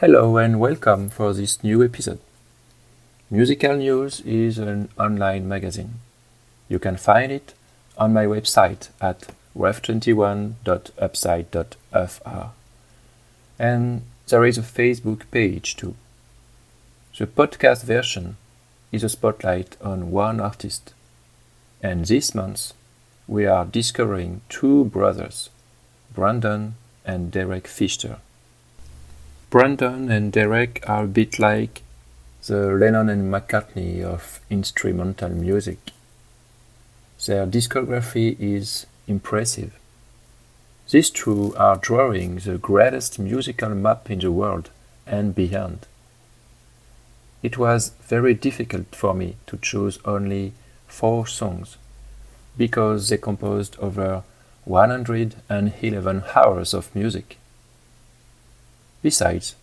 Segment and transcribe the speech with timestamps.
[0.00, 2.20] Hello and welcome for this new episode.
[3.30, 6.00] Musical News is an online magazine.
[6.70, 7.52] You can find it
[7.98, 12.46] on my website at ref21.upside.fr.
[13.58, 15.94] And there is a Facebook page too.
[17.18, 18.38] The podcast version
[18.90, 20.94] is a spotlight on one artist.
[21.82, 22.72] And this month
[23.28, 25.50] we are discovering two brothers,
[26.14, 28.16] Brandon and Derek Fisher.
[29.50, 31.82] Brandon and Derek are a bit like
[32.46, 35.90] the Lennon and McCartney of instrumental music.
[37.26, 39.76] Their discography is impressive.
[40.88, 44.70] These two are drawing the greatest musical map in the world
[45.04, 45.88] and beyond.
[47.42, 50.52] It was very difficult for me to choose only
[50.86, 51.76] four songs
[52.56, 54.22] because they composed over
[54.64, 57.39] 111 hours of music.
[59.02, 59.54] Besides,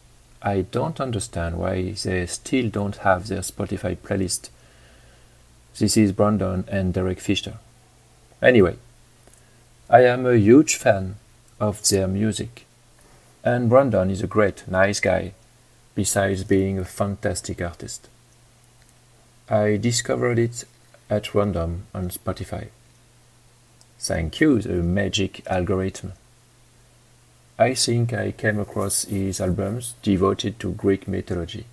[0.41, 4.49] I don't understand why they still don't have their Spotify playlist.
[5.77, 7.57] This is Brandon and Derek Fisher.
[8.41, 8.77] Anyway,
[9.89, 11.15] I am a huge fan
[11.59, 12.65] of their music,
[13.43, 15.33] and Brandon is a great, nice guy,
[15.95, 18.07] besides being a fantastic artist.
[19.49, 20.65] I discovered it
[21.09, 22.67] at random on Spotify.
[23.99, 26.13] Thank you, the magic algorithm.
[27.59, 31.65] I think I came across his albums devoted to Greek mythology.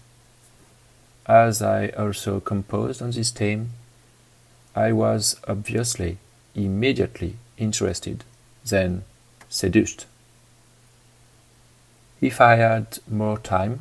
[1.27, 3.71] As I also composed on this theme,
[4.75, 6.17] I was obviously
[6.55, 8.25] immediately interested,
[8.65, 9.05] then
[9.51, 10.07] seduced.
[12.23, 13.81] If I had more time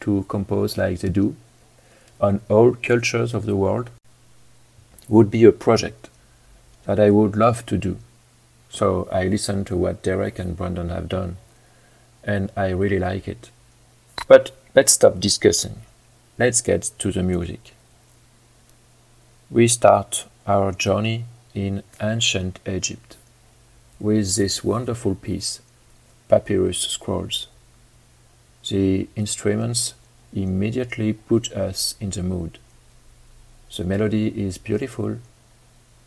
[0.00, 1.36] to compose like they do,
[2.20, 3.90] on all cultures of the world,
[5.08, 6.08] would be a project
[6.84, 7.98] that I would love to do.
[8.70, 11.36] So I listened to what Derek and Brandon have done,
[12.22, 13.50] and I really like it.
[14.26, 15.82] But let's stop discussing.
[16.38, 17.72] Let's get to the music.
[19.50, 21.24] We start our journey
[21.54, 23.16] in ancient Egypt
[23.98, 25.60] with this wonderful piece,
[26.28, 27.48] Papyrus Scrolls.
[28.68, 29.94] The instruments
[30.32, 32.58] immediately put us in the mood.
[33.74, 35.16] The melody is beautiful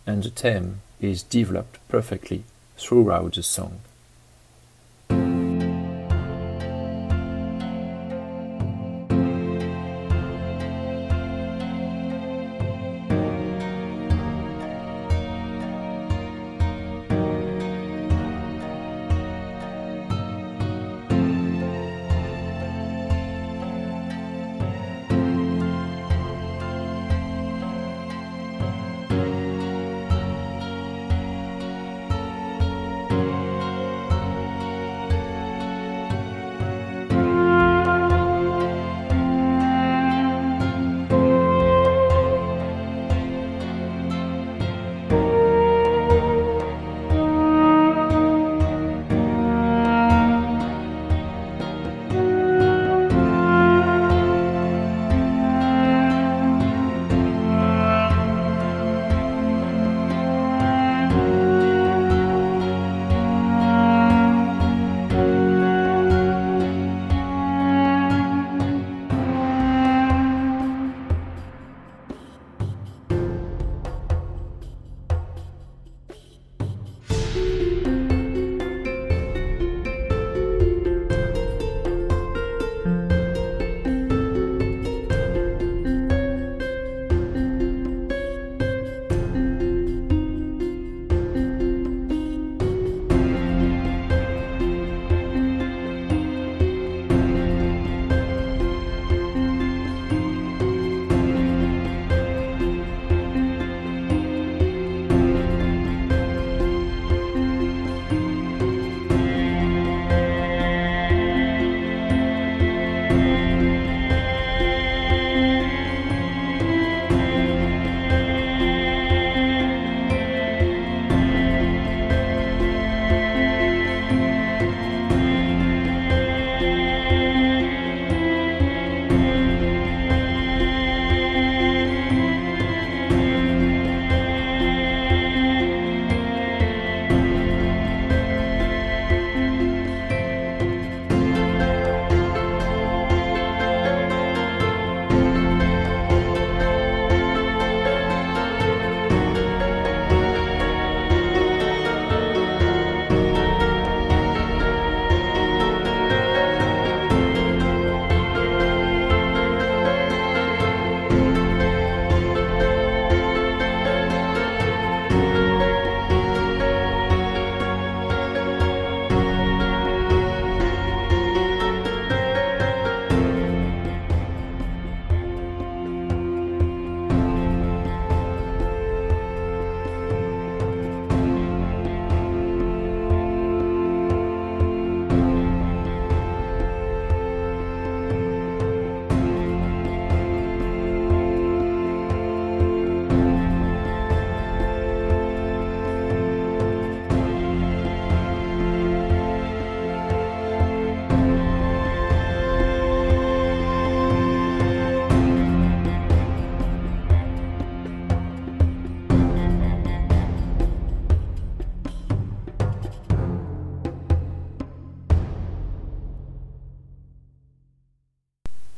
[0.06, 2.44] and the theme is developed perfectly
[2.82, 3.80] throughout the song.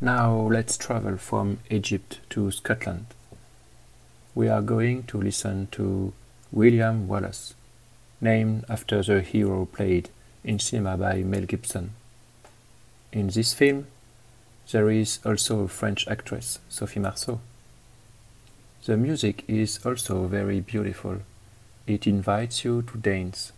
[0.03, 3.05] Now let's travel from Egypt to Scotland.
[4.35, 6.11] We are going to listen to
[6.51, 7.53] William Wallace,
[8.19, 10.09] named after the hero played
[10.43, 11.91] in cinema by Mel Gibson.
[13.13, 13.87] In this film,
[14.73, 17.39] there is also a French actress, Sophie Marceau.
[18.83, 21.19] The music is also very beautiful.
[21.87, 23.53] It invites you to dance.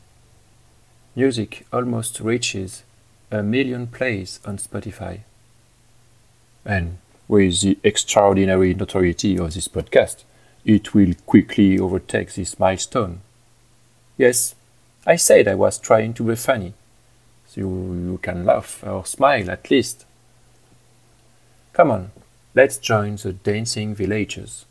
[1.15, 2.83] Music almost reaches
[3.31, 5.21] a million plays on Spotify.
[6.65, 6.97] And
[7.27, 10.23] with the extraordinary notoriety of this podcast,
[10.65, 13.21] it will quickly overtake this milestone.
[14.17, 14.55] Yes,
[15.05, 16.73] I said I was trying to be funny,
[17.47, 20.05] so you can laugh or smile at least.
[21.73, 22.11] Come on,
[22.55, 24.65] let's join the dancing villagers.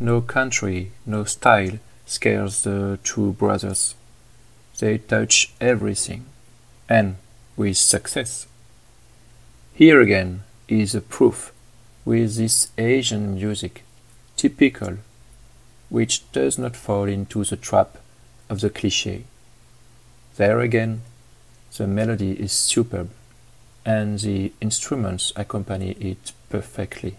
[0.00, 3.96] No country, no style scares the two brothers.
[4.78, 6.26] They touch everything,
[6.88, 7.16] and
[7.56, 8.46] with success.
[9.74, 11.52] Here again is a proof
[12.04, 13.82] with this Asian music,
[14.36, 14.98] typical,
[15.88, 17.98] which does not fall into the trap
[18.48, 19.24] of the cliché.
[20.36, 21.02] There again,
[21.76, 23.10] the melody is superb,
[23.84, 27.16] and the instruments accompany it perfectly.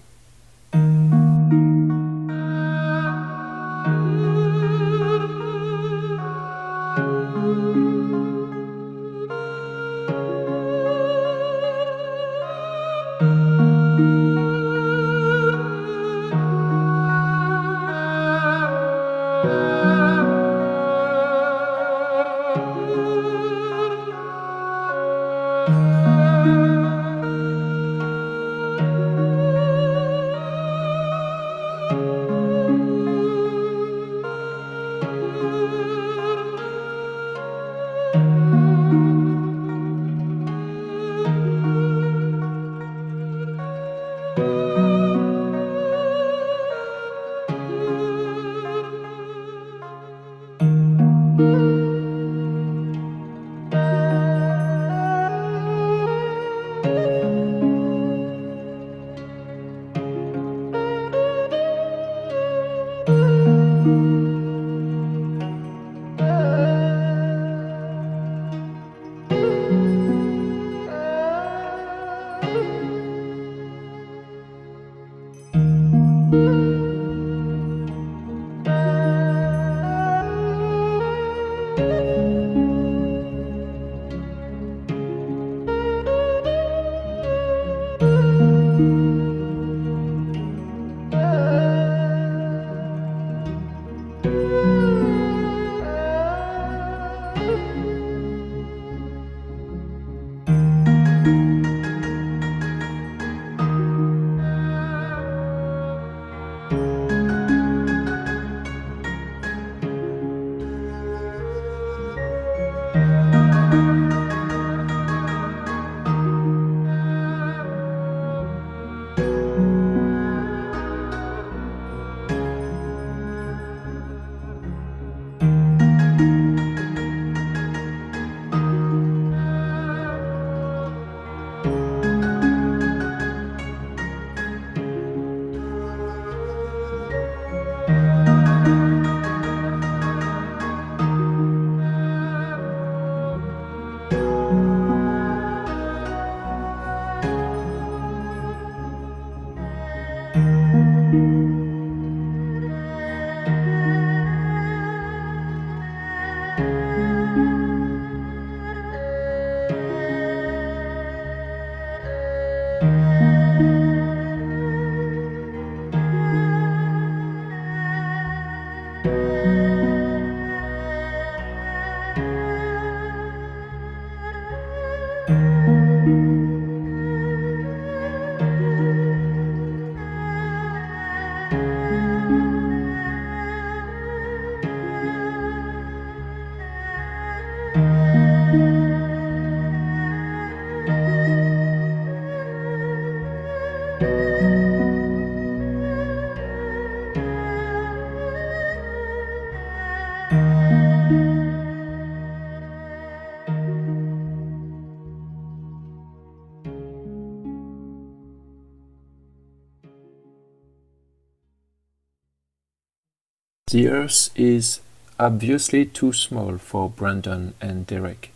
[213.71, 214.79] The Earth is
[215.19, 218.31] obviously too small for Brandon and Derek.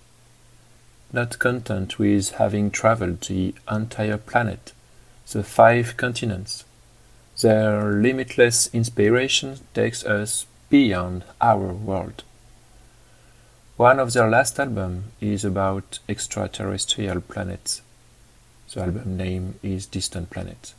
[1.12, 4.74] Not content with having traveled the entire planet,
[5.32, 6.66] the five continents,
[7.42, 12.22] their limitless inspiration takes us beyond our world.
[13.76, 17.82] One of their last albums is about extraterrestrial planets.
[18.72, 20.76] The album name is Distant Planet.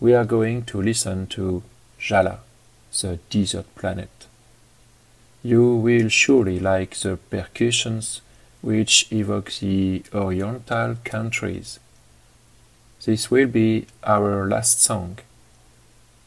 [0.00, 1.62] We are going to listen to
[1.98, 2.40] Jala
[3.00, 4.26] the desert planet.
[5.42, 8.20] You will surely like the percussions
[8.62, 11.78] which evoke the oriental countries.
[13.04, 15.18] This will be our last song.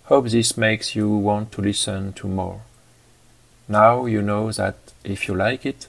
[0.03, 2.62] Hope this makes you want to listen to more.
[3.67, 5.88] Now you know that if you like it,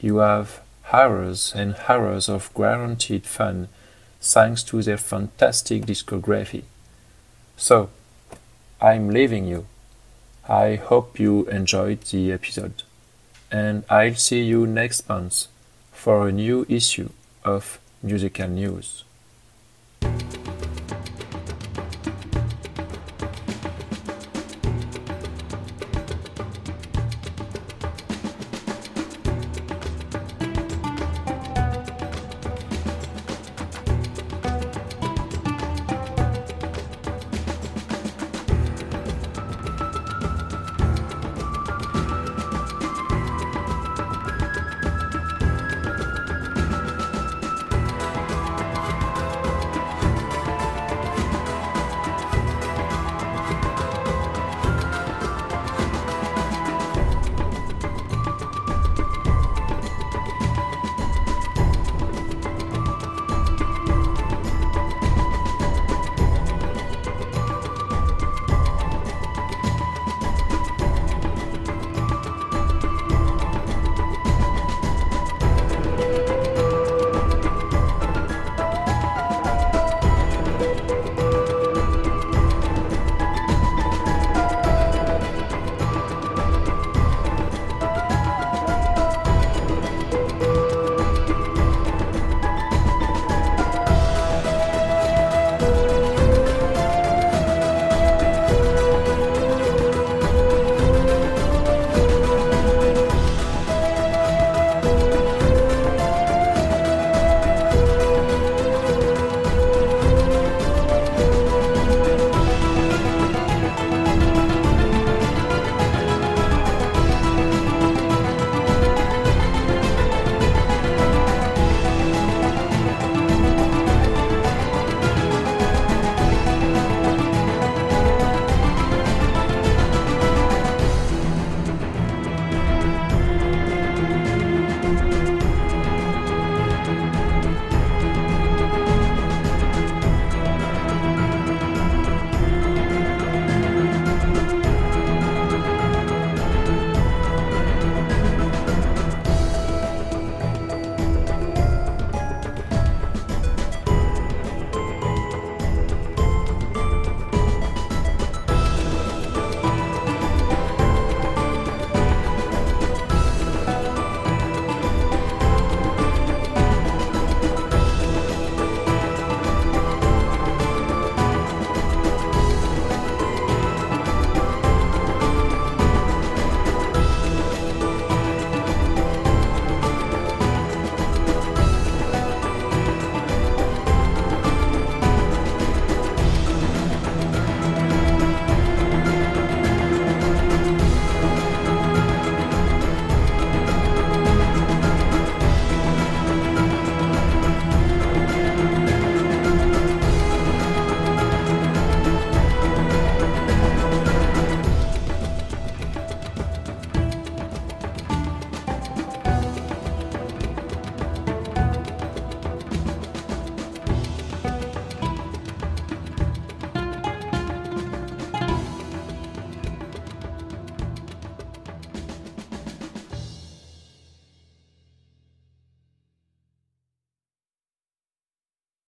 [0.00, 3.68] you have hours and hours of guaranteed fun
[4.20, 6.62] thanks to their fantastic discography.
[7.56, 7.90] So,
[8.80, 9.66] I'm leaving you.
[10.48, 12.84] I hope you enjoyed the episode,
[13.50, 15.46] and I'll see you next month
[15.90, 17.08] for a new issue
[17.44, 19.02] of Musical News.